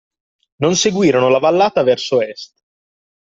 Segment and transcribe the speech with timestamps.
[0.63, 2.55] Non seguirono la vallata verso est